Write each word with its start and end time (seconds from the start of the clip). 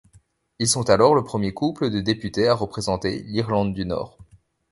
Ils 0.57 0.67
sont 0.67 0.89
alors 0.89 1.13
le 1.13 1.23
premier 1.23 1.53
couple 1.53 1.91
de 1.91 2.01
députés 2.01 2.47
à 2.47 2.55
représenter 2.55 3.21
l'Irlande 3.21 3.75
du 3.75 3.85
Nord. 3.85 4.17